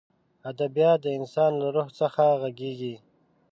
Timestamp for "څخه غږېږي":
1.99-2.95